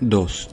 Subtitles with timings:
[0.00, 0.48] Dos.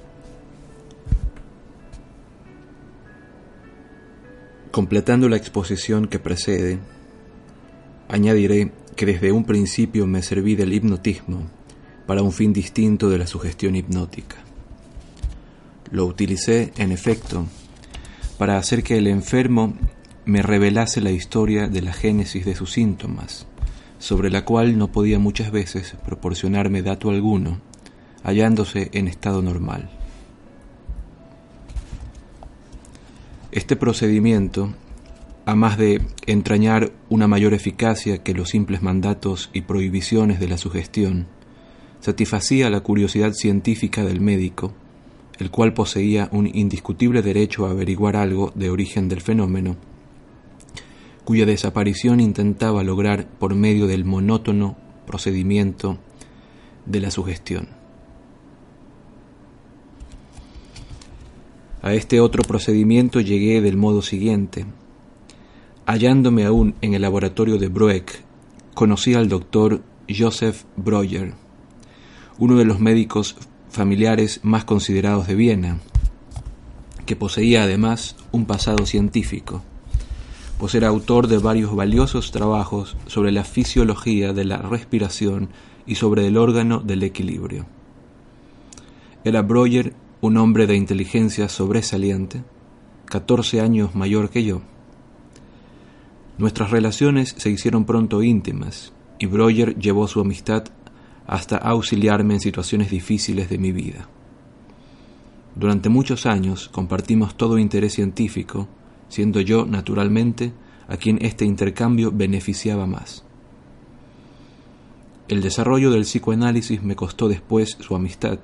[4.71, 6.79] Completando la exposición que precede,
[8.09, 11.49] añadiré que desde un principio me serví del hipnotismo
[12.05, 14.35] para un fin distinto de la sugestión hipnótica.
[15.91, 17.45] Lo utilicé, en efecto,
[18.37, 19.75] para hacer que el enfermo
[20.25, 23.47] me revelase la historia de la génesis de sus síntomas,
[23.97, 27.61] sobre la cual no podía muchas veces proporcionarme dato alguno,
[28.27, 29.89] hallándose en estado normal.
[33.53, 34.73] Este procedimiento,
[35.45, 40.57] a más de entrañar una mayor eficacia que los simples mandatos y prohibiciones de la
[40.57, 41.27] sugestión,
[42.01, 44.73] satisfacía la curiosidad científica del médico,
[45.39, 49.77] el cual poseía un indiscutible derecho a averiguar algo de origen del fenómeno,
[51.23, 55.97] cuya desaparición intentaba lograr por medio del monótono procedimiento
[56.85, 57.76] de la sugestión.
[61.81, 64.65] A este otro procedimiento llegué del modo siguiente.
[65.85, 68.23] Hallándome aún en el laboratorio de Broeck,
[68.73, 71.33] conocí al doctor Joseph Breuer,
[72.39, 73.35] uno de los médicos
[73.69, 75.79] familiares más considerados de Viena,
[77.05, 79.63] que poseía además un pasado científico,
[80.57, 85.49] pues era autor de varios valiosos trabajos sobre la fisiología de la respiración
[85.85, 87.65] y sobre el órgano del equilibrio.
[89.23, 92.43] Era Breuer un hombre de inteligencia sobresaliente,
[93.05, 94.61] catorce años mayor que yo.
[96.39, 100.65] Nuestras relaciones se hicieron pronto íntimas y Breuer llevó su amistad
[101.27, 104.07] hasta auxiliarme en situaciones difíciles de mi vida.
[105.55, 108.67] Durante muchos años compartimos todo interés científico,
[109.09, 110.53] siendo yo, naturalmente,
[110.87, 113.23] a quien este intercambio beneficiaba más.
[115.27, 118.39] El desarrollo del psicoanálisis me costó después su amistad,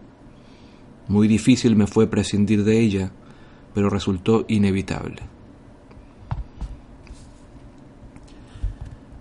[1.08, 3.12] muy difícil me fue prescindir de ella,
[3.74, 5.22] pero resultó inevitable.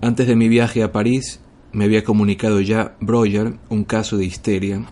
[0.01, 1.41] Antes de mi viaje a París,
[1.73, 4.85] me había comunicado ya Breuer un caso de histeria,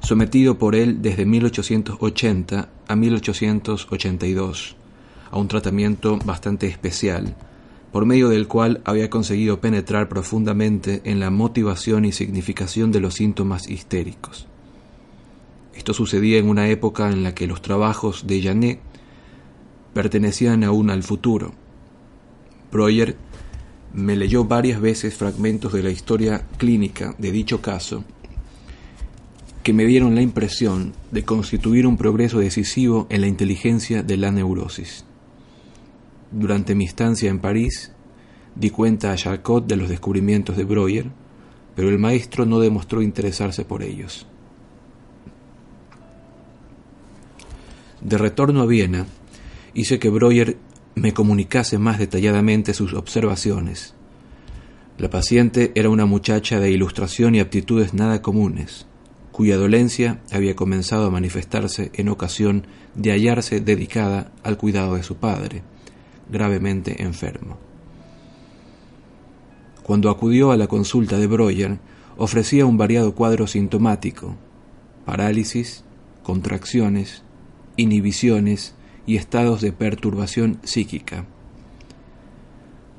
[0.00, 4.76] sometido por él desde 1880 a 1882,
[5.30, 7.34] a un tratamiento bastante especial,
[7.90, 13.14] por medio del cual había conseguido penetrar profundamente en la motivación y significación de los
[13.14, 14.46] síntomas histéricos.
[15.76, 18.80] Esto sucedía en una época en la que los trabajos de Janet
[19.92, 21.52] pertenecían aún al futuro.
[22.72, 23.16] Breuer
[23.92, 28.04] me leyó varias veces fragmentos de la historia clínica de dicho caso
[29.62, 34.30] que me dieron la impresión de constituir un progreso decisivo en la inteligencia de la
[34.30, 35.06] neurosis.
[36.30, 37.90] Durante mi estancia en París,
[38.54, 41.06] di cuenta a Charcot de los descubrimientos de Breuer,
[41.74, 44.26] pero el maestro no demostró interesarse por ellos.
[48.04, 49.06] De retorno a Viena,
[49.72, 50.58] hice que Breuer
[50.94, 53.94] me comunicase más detalladamente sus observaciones.
[54.98, 58.86] La paciente era una muchacha de ilustración y aptitudes nada comunes,
[59.32, 65.16] cuya dolencia había comenzado a manifestarse en ocasión de hallarse dedicada al cuidado de su
[65.16, 65.62] padre,
[66.30, 67.56] gravemente enfermo.
[69.82, 71.78] Cuando acudió a la consulta de Breuer,
[72.18, 74.36] ofrecía un variado cuadro sintomático,
[75.06, 75.84] parálisis,
[76.22, 77.24] contracciones,
[77.76, 78.74] inhibiciones
[79.06, 81.26] y estados de perturbación psíquica.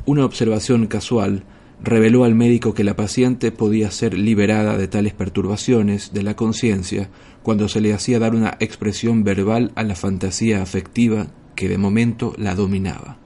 [0.06, 1.44] Una observación casual
[1.84, 7.10] reveló al médico que la paciente podía ser liberada de tales perturbaciones de la conciencia
[7.44, 12.34] cuando se le hacía dar una expresión verbal a la fantasía afectiva que de momento
[12.38, 13.18] la dominaba.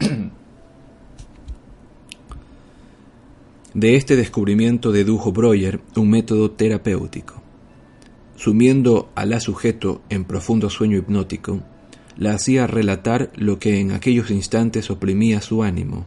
[3.74, 7.43] De este descubrimiento dedujo Breuer un método terapéutico.
[8.44, 11.62] Sumiendo a la sujeto en profundo sueño hipnótico,
[12.18, 16.04] la hacía relatar lo que en aquellos instantes oprimía su ánimo.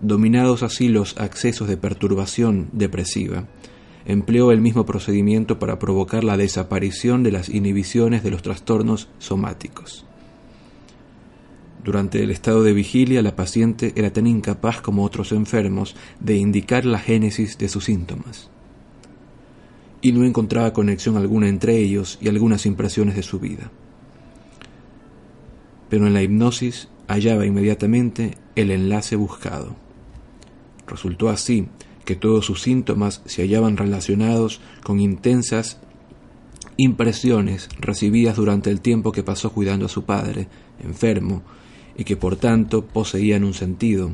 [0.00, 3.44] Dominados así los accesos de perturbación depresiva,
[4.06, 10.06] empleó el mismo procedimiento para provocar la desaparición de las inhibiciones de los trastornos somáticos.
[11.84, 16.86] Durante el estado de vigilia, la paciente era tan incapaz como otros enfermos de indicar
[16.86, 18.48] la génesis de sus síntomas.
[20.00, 23.70] Y no encontraba conexión alguna entre ellos y algunas impresiones de su vida.
[25.88, 29.74] Pero en la hipnosis hallaba inmediatamente el enlace buscado.
[30.86, 31.68] Resultó así
[32.04, 35.78] que todos sus síntomas se hallaban relacionados con intensas
[36.78, 40.48] impresiones recibidas durante el tiempo que pasó cuidando a su padre,
[40.82, 41.42] enfermo,
[41.96, 44.12] y que por tanto poseían un sentido,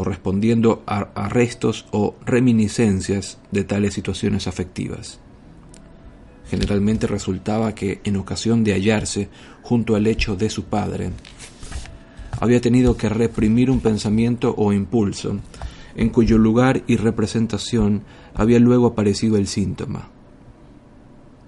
[0.00, 5.20] correspondiendo a, restos o reminiscencias de tales situaciones afectivas.
[6.48, 9.28] Generalmente resultaba que, en ocasión de hallarse
[9.60, 11.10] junto al lecho de su padre,
[12.40, 15.36] había tenido que reprimir un pensamiento o impulso,
[15.94, 20.08] en cuyo lugar y representación había luego aparecido el síntoma.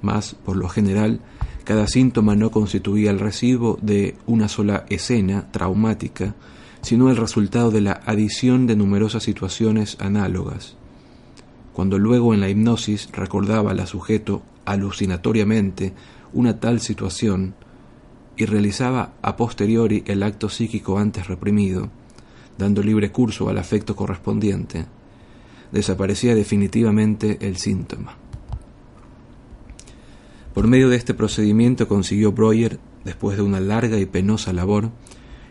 [0.03, 1.21] Mas, por lo general,
[1.65, 6.35] cada síntoma no constituía el recibo de una sola escena traumática,
[6.83, 10.77] sino el resultado de la adición de numerosas situaciones análogas.
[11.73, 15.95] Cuando luego en la hipnosis recordaba al sujeto alucinatoriamente
[16.33, 17.55] una tal situación
[18.37, 21.91] y realizaba a posteriori el acto psíquico antes reprimido,
[22.59, 24.87] dando libre curso al afecto correspondiente,
[25.71, 28.17] desaparecía definitivamente el síntoma.
[30.55, 34.91] Por medio de este procedimiento consiguió Breuer, después de una larga y penosa labor,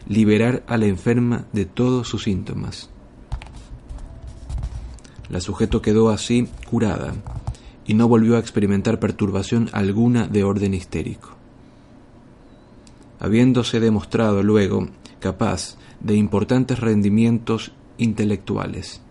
[0.07, 2.89] liberar a la enferma de todos sus síntomas.
[5.29, 7.13] La sujeto quedó así curada
[7.85, 11.29] y no volvió a experimentar perturbación alguna de orden histérico.
[13.19, 14.87] Habiéndose demostrado luego
[15.19, 19.01] capaz de importantes rendimientos intelectuales,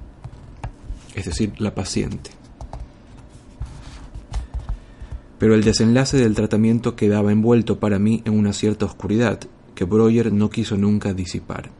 [1.14, 2.30] es decir, la paciente
[5.40, 9.40] pero el desenlace del tratamiento quedaba envuelto para mí en una cierta oscuridad
[9.80, 11.70] que Breuer no quiso nunca disipar.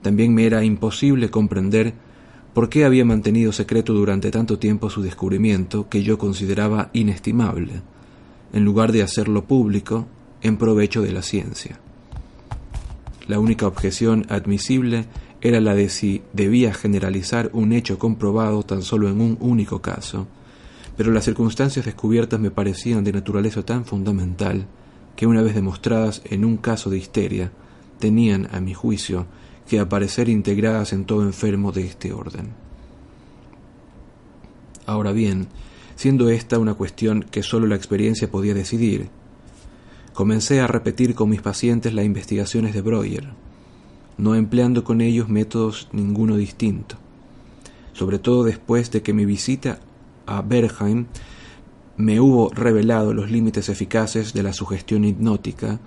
[0.00, 1.92] También me era imposible comprender
[2.54, 7.82] por qué había mantenido secreto durante tanto tiempo su descubrimiento que yo consideraba inestimable,
[8.54, 10.06] en lugar de hacerlo público
[10.40, 11.78] en provecho de la ciencia.
[13.26, 15.04] La única objeción admisible
[15.42, 20.26] era la de si debía generalizar un hecho comprobado tan solo en un único caso,
[20.96, 24.66] pero las circunstancias descubiertas me parecían de naturaleza tan fundamental
[25.18, 27.50] que una vez demostradas en un caso de histeria,
[27.98, 29.26] tenían, a mi juicio,
[29.68, 32.52] que aparecer integradas en todo enfermo de este orden.
[34.86, 35.48] Ahora bien,
[35.96, 39.08] siendo esta una cuestión que sólo la experiencia podía decidir,
[40.14, 43.24] comencé a repetir con mis pacientes las investigaciones de Breuer,
[44.18, 46.94] no empleando con ellos métodos ninguno distinto,
[47.92, 49.80] sobre todo después de que mi visita
[50.26, 51.06] a Bergheim,
[51.98, 55.80] me hubo revelado los límites eficaces de la sugestión hipnótica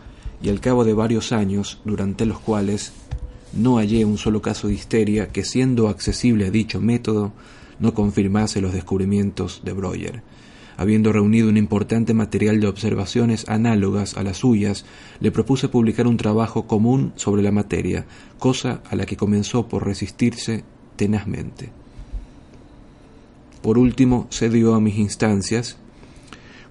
[0.44, 2.92] y al cabo de varios años, durante los cuales
[3.54, 7.32] no hallé un solo caso de histeria que, siendo accesible a dicho método,
[7.80, 10.22] no confirmase los descubrimientos de Breuer.
[10.76, 14.86] Habiendo reunido un importante material de observaciones análogas a las suyas,
[15.20, 18.06] le propuse publicar un trabajo común sobre la materia,
[18.38, 20.64] cosa a la que comenzó por resistirse
[20.96, 21.70] tenazmente.
[23.62, 25.78] Por último, cedió a mis instancias,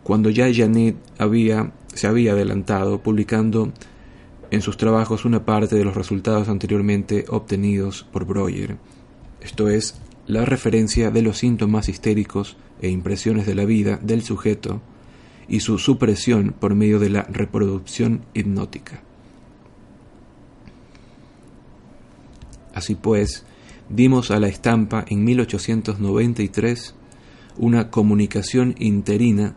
[0.03, 3.73] cuando ya Janet había, se había adelantado, publicando
[4.51, 8.77] en sus trabajos una parte de los resultados anteriormente obtenidos por Breuer,
[9.41, 14.81] esto es, la referencia de los síntomas histéricos e impresiones de la vida del sujeto
[15.49, 19.03] y su supresión por medio de la reproducción hipnótica.
[22.73, 23.45] Así pues,
[23.89, 26.95] dimos a la estampa en 1893
[27.59, 29.57] una comunicación interina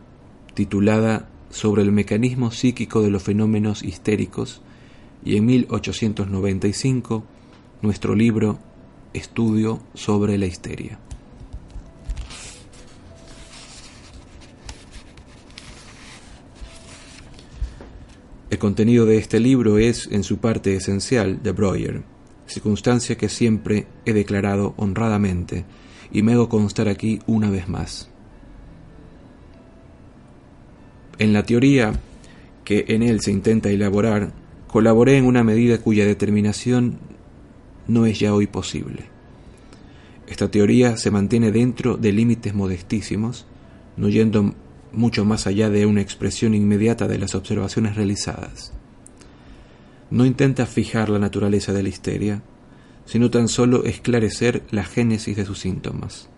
[0.53, 4.62] titulada Sobre el mecanismo psíquico de los fenómenos histéricos
[5.24, 7.24] y en 1895
[7.81, 8.60] nuestro libro
[9.13, 11.00] Estudio sobre la histeria.
[18.50, 22.03] El contenido de este libro es, en su parte esencial, de Breuer,
[22.45, 25.65] circunstancia que siempre he declarado honradamente
[26.12, 28.12] y me hago constar aquí una vez más.
[31.20, 31.93] En la teoría
[32.63, 34.34] que en él se intenta elaborar,
[34.67, 37.00] colaboré en una medida cuya determinación
[37.88, 39.03] no es ya hoy posible.
[40.27, 43.46] Esta teoría se mantiene dentro de límites modestísimos,
[43.98, 44.55] no yendo
[44.91, 48.74] mucho más allá de una expresión inmediata de las observaciones realizadas
[50.13, 52.43] no intenta fijar la naturaleza de la histeria,
[53.05, 56.29] sino tan solo esclarecer la génesis de sus síntomas.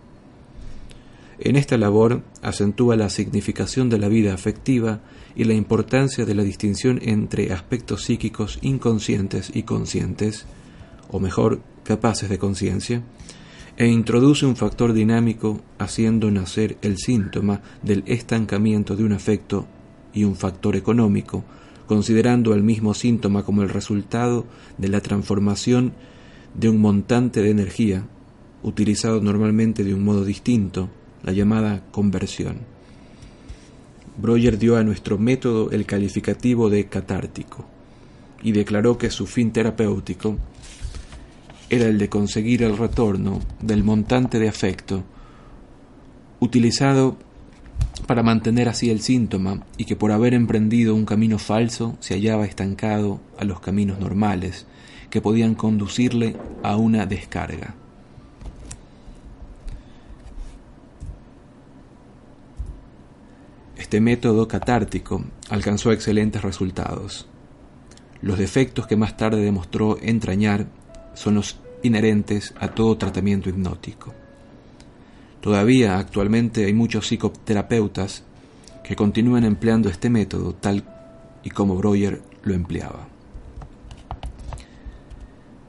[1.38, 5.00] En esta labor acentúa la significación de la vida afectiva
[5.34, 10.46] y la importancia de la distinción entre aspectos psíquicos inconscientes y conscientes,
[11.10, 13.02] o mejor, capaces de conciencia,
[13.76, 19.66] e introduce un factor dinámico haciendo nacer el síntoma del estancamiento de un afecto
[20.14, 21.44] y un factor económico,
[21.86, 24.46] considerando el mismo síntoma como el resultado
[24.78, 25.92] de la transformación
[26.54, 28.06] de un montante de energía,
[28.62, 30.88] utilizado normalmente de un modo distinto,
[31.26, 32.60] la llamada conversión.
[34.16, 37.66] Breuer dio a nuestro método el calificativo de catártico
[38.42, 40.38] y declaró que su fin terapéutico
[41.68, 45.02] era el de conseguir el retorno del montante de afecto
[46.38, 47.16] utilizado
[48.06, 52.46] para mantener así el síntoma y que por haber emprendido un camino falso se hallaba
[52.46, 54.66] estancado a los caminos normales
[55.10, 57.74] que podían conducirle a una descarga.
[63.76, 67.26] Este método catártico alcanzó excelentes resultados.
[68.22, 70.66] Los defectos que más tarde demostró entrañar
[71.14, 74.14] son los inherentes a todo tratamiento hipnótico.
[75.40, 78.24] Todavía actualmente hay muchos psicoterapeutas
[78.82, 80.84] que continúan empleando este método tal
[81.44, 83.08] y como Breuer lo empleaba.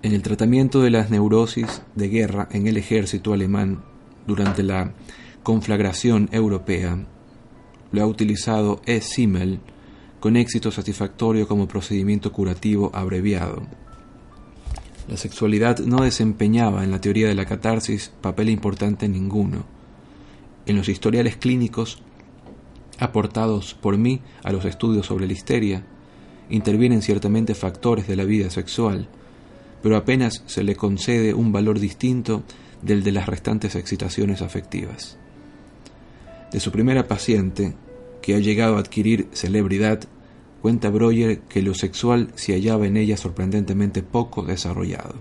[0.01, 3.83] En el tratamiento de las neurosis de guerra en el ejército alemán
[4.25, 4.93] durante la
[5.43, 7.05] conflagración europea,
[7.91, 9.01] lo ha utilizado E.
[9.01, 9.59] Simmel
[10.19, 13.63] con éxito satisfactorio como procedimiento curativo abreviado.
[15.07, 19.65] La sexualidad no desempeñaba en la teoría de la catarsis papel importante ninguno.
[20.65, 22.01] En los historiales clínicos
[22.99, 25.85] aportados por mí a los estudios sobre la histeria,
[26.49, 29.07] intervienen ciertamente factores de la vida sexual,
[29.83, 32.43] pero apenas se le concede un valor distinto
[32.81, 35.17] del de las restantes excitaciones afectivas.
[36.51, 37.75] De su primera paciente,
[38.21, 40.01] que ha llegado a adquirir celebridad,
[40.61, 45.15] cuenta Breuer que lo sexual se hallaba en ella sorprendentemente poco desarrollado.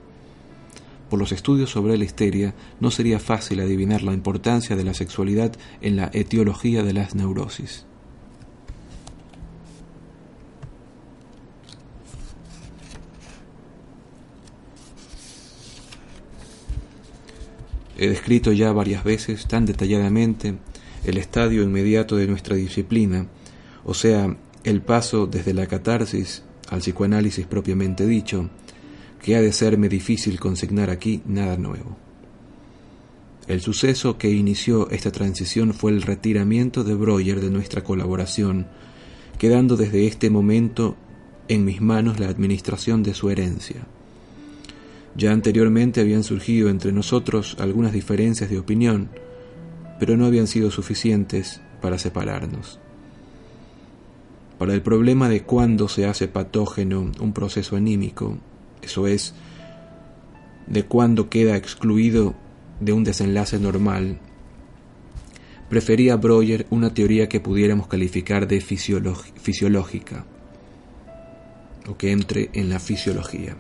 [1.11, 5.53] Por los estudios sobre la histeria no sería fácil adivinar la importancia de la sexualidad
[5.81, 7.85] en la etiología de las neurosis.
[17.99, 20.55] He descrito ya varias veces tan detalladamente
[21.07, 23.29] el estadio inmediato de nuestra disciplina,
[23.85, 28.51] o sea, el paso desde la catarsis al psicoanálisis propiamente dicho,
[29.23, 31.97] que ha de serme difícil consignar aquí nada nuevo.
[33.47, 38.67] El suceso que inició esta transición fue el retiramiento de Breuer de nuestra colaboración,
[39.39, 40.97] quedando desde este momento
[41.47, 43.87] en mis manos la administración de su herencia.
[45.17, 49.11] Ya anteriormente habían surgido entre nosotros algunas diferencias de opinión,
[49.99, 52.79] pero no habían sido suficientes para separarnos.
[54.59, 58.39] Para el problema de cuándo se hace patógeno un proceso anímico,
[58.83, 59.35] eso es,
[60.67, 62.35] de cuándo queda excluido
[62.81, 64.19] de un desenlace normal,
[65.69, 70.25] prefería Breuer una teoría que pudiéramos calificar de fisiológica,
[71.89, 73.57] o que entre en la fisiología.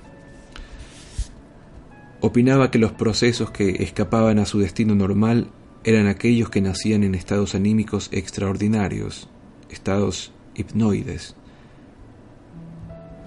[2.21, 5.51] Opinaba que los procesos que escapaban a su destino normal
[5.87, 9.29] eran aquellos que nacían en estados anímicos extraordinarios,
[9.71, 11.37] estados hipnoides.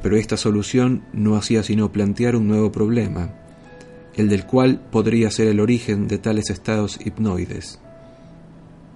[0.04, 3.34] Pero esta solución no hacía sino plantear un nuevo problema,
[4.14, 7.80] el del cual podría ser el origen de tales estados hipnoides.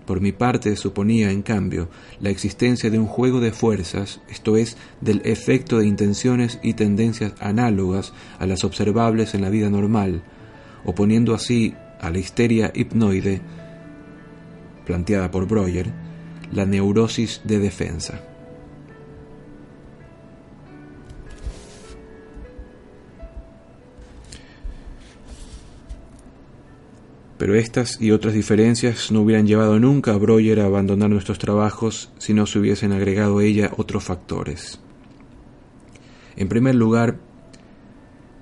[0.05, 1.87] Por mi parte suponía, en cambio,
[2.19, 7.31] la existencia de un juego de fuerzas, esto es, del efecto de intenciones y tendencias
[7.39, 10.21] análogas a las observables en la vida normal,
[10.83, 13.41] oponiendo así a la histeria hipnoide,
[14.85, 15.91] planteada por Breuer,
[16.51, 18.21] la neurosis de defensa.
[27.37, 32.11] Pero estas y otras diferencias no hubieran llevado nunca a Breuer a abandonar nuestros trabajos
[32.17, 34.79] si no se hubiesen agregado a ella otros factores.
[36.35, 37.17] En primer lugar,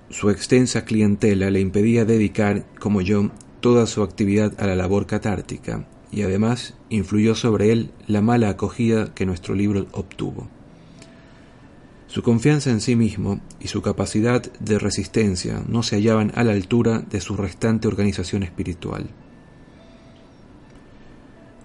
[0.10, 5.86] su extensa clientela le impedía dedicar, como yo, toda su actividad a la labor catártica,
[6.12, 10.50] y además influyó sobre él la mala acogida que nuestro libro obtuvo.
[12.08, 16.52] Su confianza en sí mismo y su capacidad de resistencia no se hallaban a la
[16.52, 19.10] altura de su restante organización espiritual.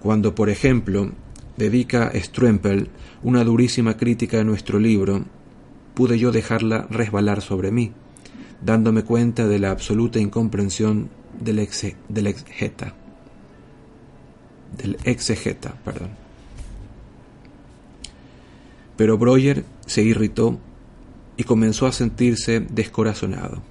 [0.01, 1.11] Cuando, por ejemplo,
[1.57, 2.91] dedica Struempel
[3.25, 5.25] una durísima crítica a nuestro libro,
[5.95, 7.91] pude yo dejarla resbalar sobre mí,
[8.65, 12.95] dándome cuenta de la absoluta incomprensión del, ex, del exgeta.
[14.77, 16.11] del exegeta, perdón.
[18.97, 20.59] Pero Breuer se irritó
[21.37, 23.63] y comenzó a sentirse descorazonado.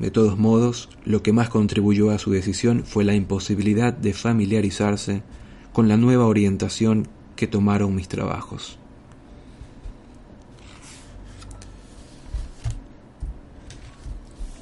[0.00, 5.22] De todos modos, lo que más contribuyó a su decisión fue la imposibilidad de familiarizarse
[5.72, 8.79] con la nueva orientación que tomaron mis trabajos.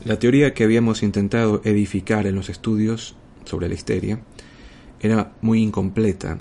[0.05, 4.21] La teoría que habíamos intentado edificar en los estudios sobre la histeria
[5.01, 6.39] era muy incompleta.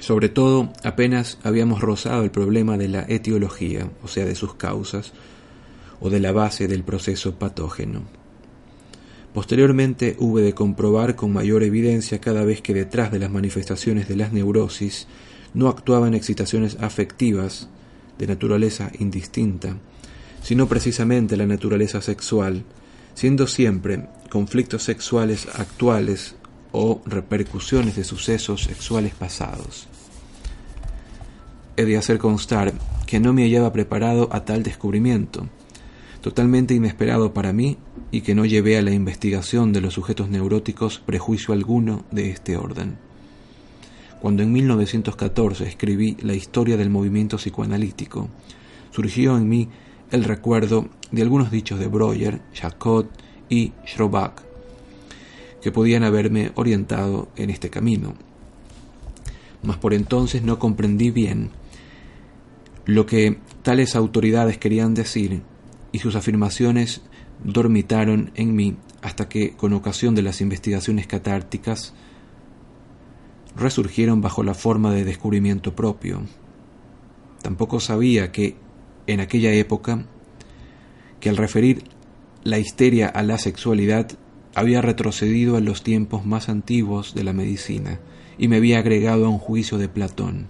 [0.00, 5.12] Sobre todo, apenas habíamos rozado el problema de la etiología, o sea, de sus causas,
[6.00, 8.02] o de la base del proceso patógeno.
[9.32, 14.16] Posteriormente hube de comprobar con mayor evidencia cada vez que detrás de las manifestaciones de
[14.16, 15.06] las neurosis
[15.54, 17.68] no actuaban excitaciones afectivas
[18.18, 19.76] de naturaleza indistinta,
[20.46, 22.62] sino precisamente la naturaleza sexual,
[23.14, 26.36] siendo siempre conflictos sexuales actuales
[26.70, 29.88] o repercusiones de sucesos sexuales pasados.
[31.76, 32.74] He de hacer constar
[33.08, 35.48] que no me hallaba preparado a tal descubrimiento,
[36.20, 37.76] totalmente inesperado para mí
[38.12, 42.56] y que no llevé a la investigación de los sujetos neuróticos prejuicio alguno de este
[42.56, 42.98] orden.
[44.20, 48.28] Cuando en 1914 escribí La historia del movimiento psicoanalítico,
[48.92, 49.68] surgió en mí
[50.16, 53.08] el recuerdo de algunos dichos de Breuer, Jacot
[53.48, 54.42] y Schroback,
[55.62, 58.14] que podían haberme orientado en este camino.
[59.62, 61.50] Mas por entonces no comprendí bien
[62.84, 65.42] lo que tales autoridades querían decir
[65.92, 67.02] y sus afirmaciones
[67.42, 71.94] dormitaron en mí hasta que, con ocasión de las investigaciones catárticas,
[73.56, 76.22] resurgieron bajo la forma de descubrimiento propio.
[77.42, 78.56] Tampoco sabía que
[79.06, 80.04] en aquella época
[81.20, 81.84] que al referir
[82.44, 84.12] la histeria a la sexualidad
[84.54, 88.00] había retrocedido a los tiempos más antiguos de la medicina
[88.38, 90.48] y me había agregado a un juicio de Platón.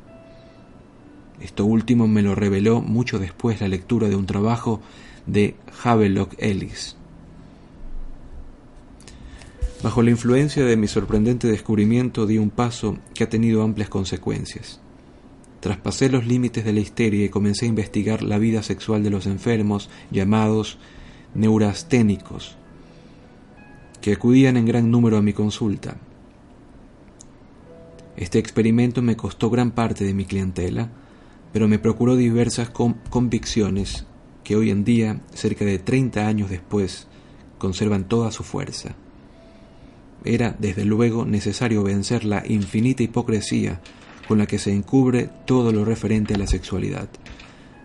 [1.40, 4.80] Esto último me lo reveló mucho después la lectura de un trabajo
[5.26, 6.96] de Havelock Ellis.
[9.82, 14.80] Bajo la influencia de mi sorprendente descubrimiento di un paso que ha tenido amplias consecuencias.
[15.60, 19.26] Traspasé los límites de la histeria y comencé a investigar la vida sexual de los
[19.26, 20.78] enfermos llamados
[21.34, 22.56] neurasténicos,
[24.00, 25.97] que acudían en gran número a mi consulta.
[28.16, 30.90] Este experimento me costó gran parte de mi clientela,
[31.52, 34.06] pero me procuró diversas convicciones
[34.45, 37.08] que hoy en día, cerca de 30 años después,
[37.58, 38.95] conservan toda su fuerza.
[40.25, 43.80] Era, desde luego, necesario vencer la infinita hipocresía
[44.26, 47.08] con la que se encubre todo lo referente a la sexualidad.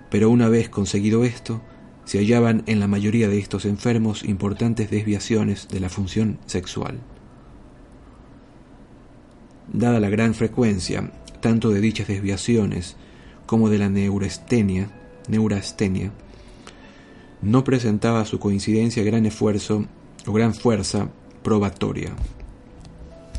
[0.09, 1.61] Pero una vez conseguido esto,
[2.05, 6.99] se hallaban en la mayoría de estos enfermos importantes desviaciones de la función sexual.
[9.71, 12.95] Dada la gran frecuencia tanto de dichas desviaciones
[13.45, 14.89] como de la neurastenia,
[15.27, 16.11] neurastenia,
[17.41, 19.85] no presentaba su coincidencia gran esfuerzo
[20.27, 21.09] o gran fuerza
[21.43, 22.13] probatoria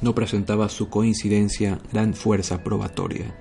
[0.02, 3.34] no presentaba su coincidencia gran fuerza probatoria,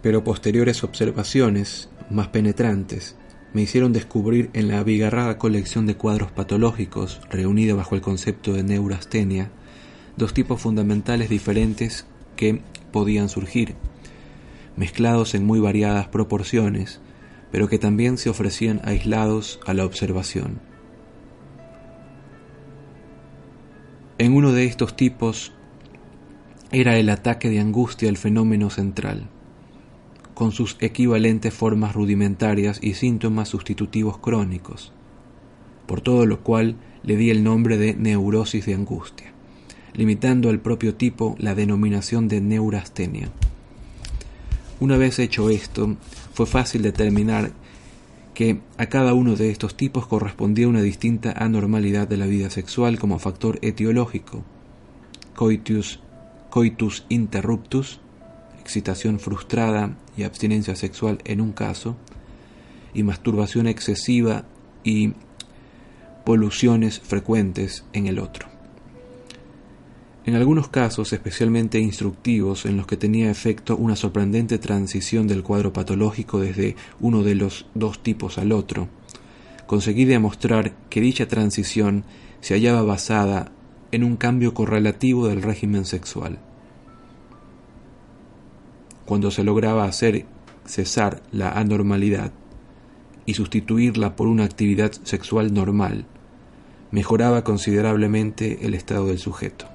[0.00, 3.16] pero posteriores observaciones, más penetrantes,
[3.52, 8.62] me hicieron descubrir en la abigarrada colección de cuadros patológicos reunida bajo el concepto de
[8.62, 9.50] neurastenia
[10.16, 13.74] dos tipos fundamentales diferentes que podían surgir,
[14.76, 17.00] mezclados en muy variadas proporciones,
[17.50, 20.60] pero que también se ofrecían aislados a la observación.
[24.18, 25.52] En uno de estos tipos
[26.74, 29.28] era el ataque de angustia el fenómeno central,
[30.34, 34.92] con sus equivalentes formas rudimentarias y síntomas sustitutivos crónicos,
[35.86, 39.32] por todo lo cual le di el nombre de neurosis de angustia,
[39.92, 43.28] limitando al propio tipo la denominación de neurastenia.
[44.80, 45.96] Una vez hecho esto,
[46.32, 47.52] fue fácil determinar
[48.34, 52.98] que a cada uno de estos tipos correspondía una distinta anormalidad de la vida sexual
[52.98, 54.42] como factor etiológico,
[55.36, 56.00] coitus
[56.54, 57.98] coitus interruptus,
[58.60, 61.96] excitación frustrada y abstinencia sexual en un caso,
[62.94, 64.44] y masturbación excesiva
[64.84, 65.14] y
[66.24, 68.46] poluciones frecuentes en el otro.
[70.26, 75.72] En algunos casos, especialmente instructivos, en los que tenía efecto una sorprendente transición del cuadro
[75.72, 78.86] patológico desde uno de los dos tipos al otro,
[79.66, 82.04] conseguí demostrar que dicha transición
[82.40, 83.50] se hallaba basada
[83.94, 86.38] en un cambio correlativo del régimen sexual.
[89.06, 90.26] Cuando se lograba hacer
[90.64, 92.32] cesar la anormalidad
[93.26, 96.06] y sustituirla por una actividad sexual normal,
[96.90, 99.66] mejoraba considerablemente el estado del sujeto.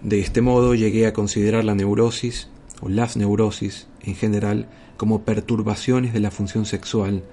[0.00, 2.48] De este modo llegué a considerar la neurosis
[2.80, 7.24] o las neurosis en general como perturbaciones de la función sexual,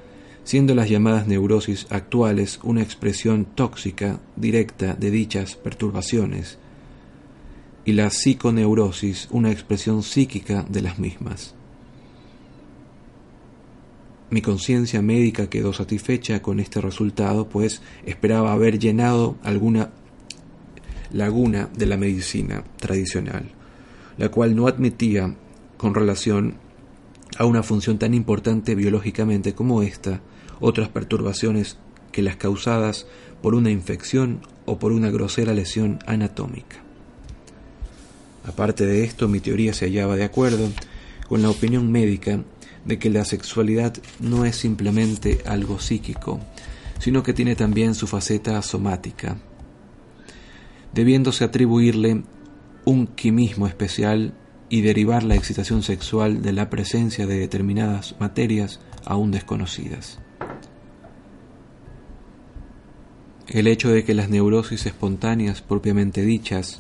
[0.44, 6.58] siendo las llamadas neurosis actuales una expresión tóxica directa de dichas perturbaciones,
[7.86, 11.56] y la psiconeurosis una expresión psíquica de las mismas.
[14.30, 19.90] Mi conciencia médica quedó satisfecha con este resultado, pues esperaba haber llenado alguna
[21.12, 23.52] laguna de la medicina tradicional,
[24.18, 25.36] la cual no admitía
[25.76, 26.56] con relación
[27.38, 30.22] a una función tan importante biológicamente como esta,
[30.62, 31.78] otras perturbaciones
[32.12, 33.08] que las causadas
[33.42, 36.78] por una infección o por una grosera lesión anatómica.
[38.46, 40.70] Aparte de esto, mi teoría se hallaba de acuerdo
[41.28, 42.44] con la opinión médica
[42.86, 46.40] de que la sexualidad no es simplemente algo psíquico,
[47.00, 49.38] sino que tiene también su faceta somática,
[50.94, 52.24] debiéndose atribuirle
[52.86, 54.34] un quimismo especial
[54.70, 60.20] y derivar la excitación sexual de la presencia de determinadas materias aún desconocidas.
[63.52, 66.80] El hecho de que las neurosis espontáneas propiamente dichas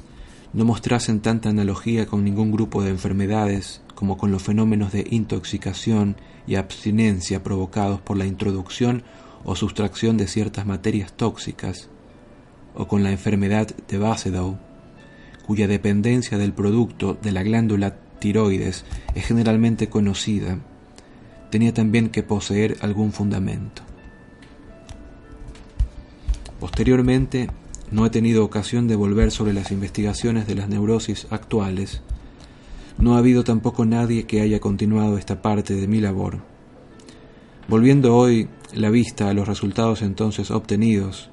[0.53, 6.15] no mostrasen tanta analogía con ningún grupo de enfermedades como con los fenómenos de intoxicación
[6.47, 9.03] y abstinencia provocados por la introducción
[9.43, 11.89] o sustracción de ciertas materias tóxicas,
[12.73, 14.57] o con la enfermedad de Basedow,
[15.45, 20.60] cuya dependencia del producto de la glándula tiroides es generalmente conocida,
[21.49, 23.90] tenía también que poseer algún fundamento.
[26.62, 27.50] Posteriormente,
[27.89, 32.04] no he tenido ocasión de volver sobre las investigaciones de las neurosis actuales.
[33.00, 36.38] No ha habido tampoco nadie que haya continuado esta parte de mi labor.
[37.67, 41.32] Volviendo hoy la vista a los resultados entonces obtenidos,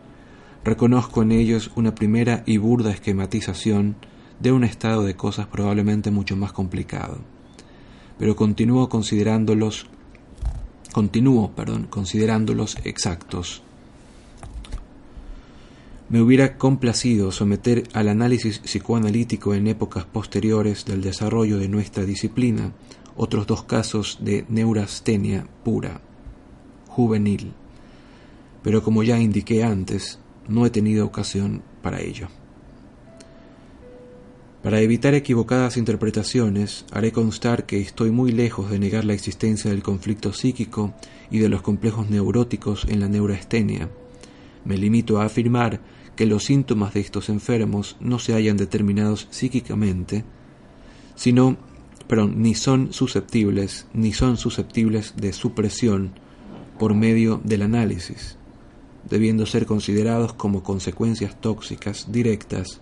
[0.64, 3.96] reconozco en ellos una primera y burda esquematización
[4.40, 7.18] de un estado de cosas probablemente mucho más complicado.
[8.18, 9.88] Pero continúo considerándolos
[10.94, 13.62] continúo, perdón, considerándolos exactos.
[16.08, 22.72] Me hubiera complacido someter al análisis psicoanalítico en épocas posteriores del desarrollo de nuestra disciplina
[23.14, 26.00] otros dos casos de neurastenia pura,
[26.86, 27.52] juvenil,
[28.62, 32.28] pero como ya indiqué antes, no he tenido ocasión para ello.
[34.62, 39.82] Para evitar equivocadas interpretaciones, haré constar que estoy muy lejos de negar la existencia del
[39.82, 40.94] conflicto psíquico
[41.30, 43.90] y de los complejos neuróticos en la neurastenia.
[44.64, 45.80] Me limito a afirmar
[46.18, 50.24] que los síntomas de estos enfermos no se hayan determinados psíquicamente,
[51.14, 51.56] sino,
[52.08, 56.10] perdón, ni son susceptibles, ni son susceptibles de supresión
[56.76, 58.36] por medio del análisis,
[59.08, 62.80] debiendo ser considerados como consecuencias tóxicas directas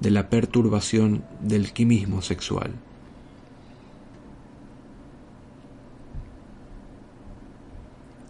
[0.00, 2.72] de la perturbación del quimismo sexual.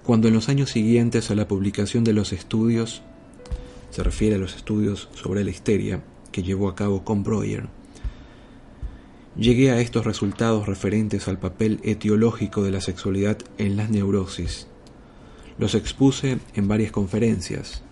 [0.03, 3.03] Cuando en los años siguientes a la publicación de los estudios
[3.95, 6.03] se refiere a los estudios sobre la histeria
[6.33, 7.69] que llevó a cabo con Breuer.
[9.37, 14.67] Llegué a estos resultados referentes al papel etiológico de la sexualidad en las neurosis.
[15.59, 17.83] Los expuse en varias conferencias,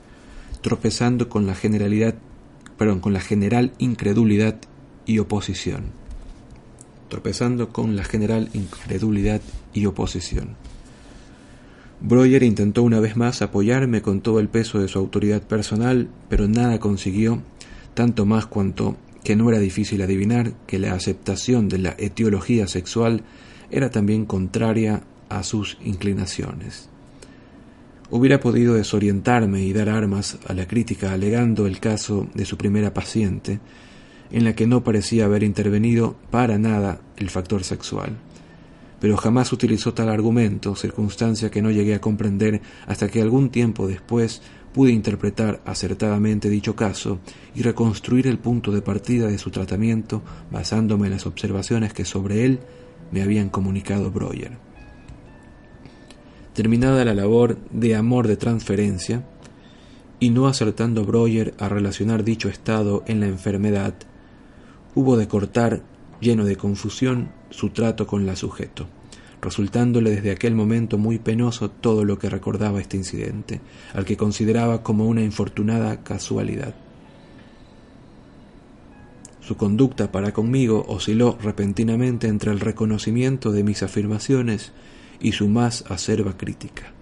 [0.60, 2.16] tropezando con la generalidad,
[2.76, 4.56] perdón, con la general incredulidad
[5.06, 5.84] y oposición.
[7.10, 9.40] Tropezando con la general incredulidad
[9.72, 10.56] y oposición.
[12.04, 16.48] Breuer intentó una vez más apoyarme con todo el peso de su autoridad personal, pero
[16.48, 17.40] nada consiguió,
[17.94, 23.22] tanto más cuanto que no era difícil adivinar que la aceptación de la etiología sexual
[23.70, 26.88] era también contraria a sus inclinaciones.
[28.10, 32.92] Hubiera podido desorientarme y dar armas a la crítica alegando el caso de su primera
[32.92, 33.60] paciente,
[34.32, 38.16] en la que no parecía haber intervenido para nada el factor sexual
[39.02, 43.88] pero jamás utilizó tal argumento, circunstancia que no llegué a comprender hasta que algún tiempo
[43.88, 47.18] después pude interpretar acertadamente dicho caso
[47.52, 52.44] y reconstruir el punto de partida de su tratamiento basándome en las observaciones que sobre
[52.44, 52.60] él
[53.10, 54.52] me habían comunicado Breuer.
[56.54, 59.24] Terminada la labor de amor de transferencia,
[60.20, 63.94] y no acertando Breuer a relacionar dicho estado en la enfermedad,
[64.94, 65.82] hubo de cortar,
[66.20, 68.86] lleno de confusión, su trato con la sujeto,
[69.40, 73.60] resultándole desde aquel momento muy penoso todo lo que recordaba este incidente,
[73.94, 76.74] al que consideraba como una infortunada casualidad.
[79.40, 84.72] Su conducta para conmigo osciló repentinamente entre el reconocimiento de mis afirmaciones
[85.20, 86.92] y su más acerba crítica.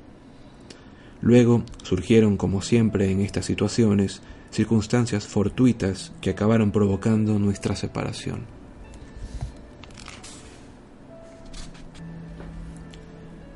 [1.20, 8.59] Luego surgieron, como siempre en estas situaciones, circunstancias fortuitas que acabaron provocando nuestra separación.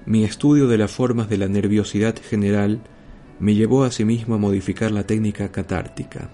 [0.07, 2.81] Mi estudio de las formas de la nerviosidad general
[3.41, 6.31] me llevó asimismo a modificar la técnica catártica.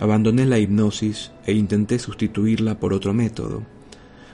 [0.00, 3.62] Abandoné la hipnosis e intenté sustituirla por otro método,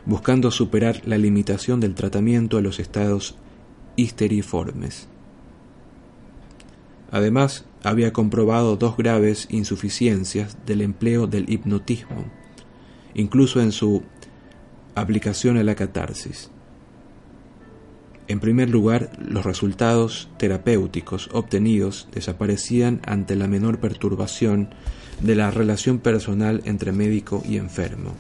[0.07, 3.37] buscando superar la limitación del tratamiento a los estados
[3.97, 5.07] histeriformes.
[7.11, 12.25] Además, había comprobado dos graves insuficiencias del empleo del hipnotismo,
[13.13, 14.03] incluso en su
[14.95, 16.51] aplicación a la catarsis.
[18.31, 24.71] En primer lugar, los resultados terapéuticos obtenidos desaparecían ante la menor perturbación
[25.21, 28.15] de la relación personal entre médico y enfermo.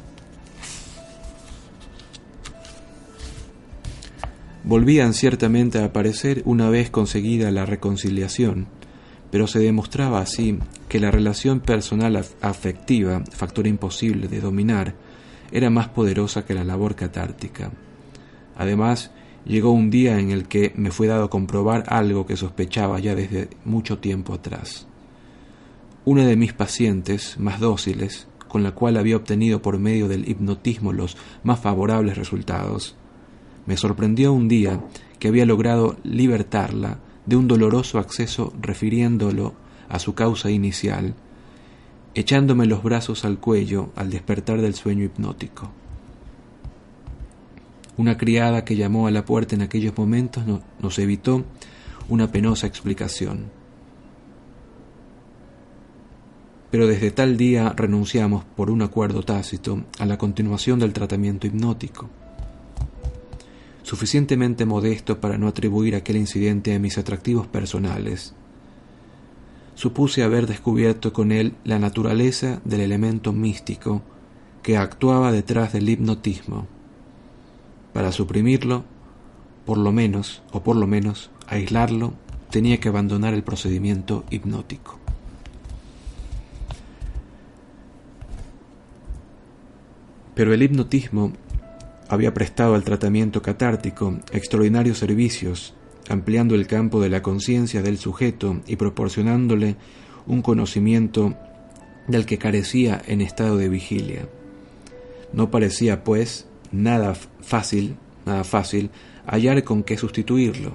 [4.64, 8.66] Volvían ciertamente a aparecer una vez conseguida la reconciliación,
[9.30, 14.96] pero se demostraba así que la relación personal afectiva, factor imposible de dominar,
[15.52, 17.70] era más poderosa que la labor catártica.
[18.56, 19.12] Además,
[19.44, 23.48] llegó un día en el que me fue dado comprobar algo que sospechaba ya desde
[23.64, 24.86] mucho tiempo atrás.
[26.04, 30.92] Una de mis pacientes más dóciles, con la cual había obtenido por medio del hipnotismo
[30.92, 32.96] los más favorables resultados,
[33.66, 34.80] me sorprendió un día
[35.18, 39.54] que había logrado libertarla de un doloroso acceso refiriéndolo
[39.88, 41.14] a su causa inicial,
[42.14, 45.70] echándome los brazos al cuello al despertar del sueño hipnótico.
[48.00, 50.42] Una criada que llamó a la puerta en aquellos momentos
[50.80, 51.44] nos evitó
[52.08, 53.50] una penosa explicación.
[56.70, 62.08] Pero desde tal día renunciamos por un acuerdo tácito a la continuación del tratamiento hipnótico
[63.82, 68.32] suficientemente modesto para no atribuir aquel incidente a mis atractivos personales.
[69.74, 74.00] Supuse haber descubierto con él la naturaleza del elemento místico
[74.62, 76.79] que actuaba detrás del hipnotismo.
[77.92, 78.84] Para suprimirlo,
[79.66, 82.14] por lo menos, o por lo menos aislarlo,
[82.50, 84.98] tenía que abandonar el procedimiento hipnótico.
[90.34, 91.32] Pero el hipnotismo
[92.08, 95.74] había prestado al tratamiento catártico extraordinarios servicios,
[96.08, 99.76] ampliando el campo de la conciencia del sujeto y proporcionándole
[100.26, 101.36] un conocimiento
[102.08, 104.28] del que carecía en estado de vigilia.
[105.32, 108.90] No parecía, pues, nada fácil, nada fácil
[109.26, 110.72] hallar con qué sustituirlo.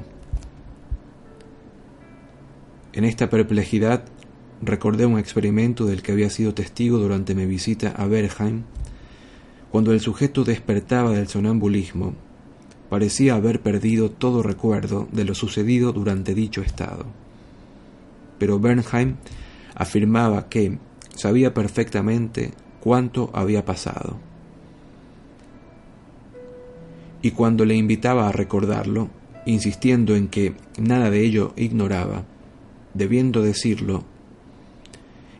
[2.94, 4.06] En esta perplejidad
[4.62, 8.64] recordé un experimento del que había sido testigo durante mi visita a Berheim
[9.76, 12.14] cuando el sujeto despertaba del sonambulismo,
[12.90, 17.06] parecía haber perdido todo recuerdo de lo sucedido durante dicho estado.
[18.40, 19.16] Pero Bernheim
[19.76, 20.78] afirmaba que
[21.14, 24.18] sabía perfectamente cuánto había pasado.
[27.26, 29.10] Y cuando le invitaba a recordarlo,
[29.48, 32.24] insistiendo en que nada de ello ignoraba,
[32.94, 34.04] debiendo decirlo,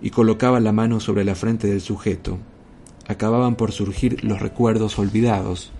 [0.02, 2.40] y colocaba la mano sobre la frente del sujeto,
[3.08, 5.74] acababan por surgir los recuerdos olvidados,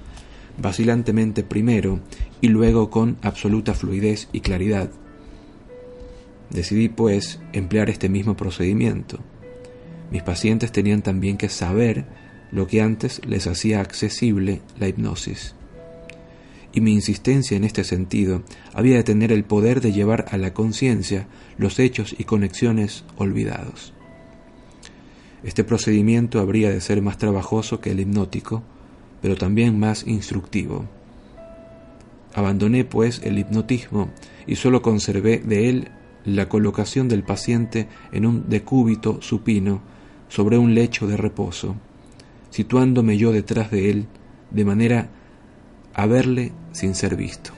[0.62, 2.02] vacilantemente primero
[2.40, 4.92] y luego con absoluta fluidez y claridad.
[6.52, 9.22] Decidí, pues, emplear este mismo procedimiento.
[10.12, 12.06] Mis pacientes tenían también que saber
[12.52, 15.56] lo que antes les hacía accesible la hipnosis.
[16.76, 20.54] Y mi insistencia en este sentido había de tener el poder de llevar a la
[20.54, 21.26] conciencia
[21.58, 23.94] los hechos y conexiones olvidados.
[25.42, 28.62] Este procedimiento habría de ser más trabajoso que el hipnótico,
[29.22, 30.86] pero también más instructivo.
[32.34, 34.10] Abandoné, pues, el hipnotismo
[34.46, 35.92] y sólo conservé de él
[36.26, 39.82] la colocación del paciente en un decúbito supino
[40.28, 41.78] sobre un lecho de reposo,
[42.50, 44.08] situándome yo detrás de él
[44.52, 45.10] de manera
[45.96, 47.55] a verle sin ser visto.